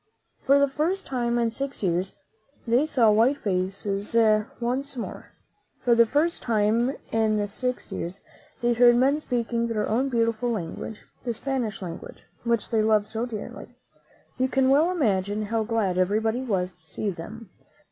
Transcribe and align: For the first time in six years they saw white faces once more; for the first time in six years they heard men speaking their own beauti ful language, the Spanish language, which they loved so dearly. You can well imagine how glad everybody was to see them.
For 0.45 0.57
the 0.57 0.67
first 0.67 1.05
time 1.05 1.37
in 1.37 1.51
six 1.51 1.83
years 1.83 2.15
they 2.65 2.87
saw 2.87 3.11
white 3.11 3.37
faces 3.37 4.15
once 4.59 4.97
more; 4.97 5.33
for 5.83 5.93
the 5.93 6.07
first 6.07 6.41
time 6.41 6.95
in 7.11 7.47
six 7.47 7.91
years 7.91 8.19
they 8.63 8.73
heard 8.73 8.95
men 8.95 9.19
speaking 9.21 9.67
their 9.67 9.87
own 9.87 10.09
beauti 10.09 10.33
ful 10.33 10.49
language, 10.53 11.05
the 11.23 11.35
Spanish 11.35 11.83
language, 11.83 12.23
which 12.43 12.71
they 12.71 12.81
loved 12.81 13.05
so 13.05 13.27
dearly. 13.27 13.75
You 14.39 14.47
can 14.47 14.69
well 14.69 14.89
imagine 14.89 15.43
how 15.43 15.61
glad 15.61 15.99
everybody 15.99 16.41
was 16.41 16.73
to 16.73 16.81
see 16.81 17.11
them. 17.11 17.51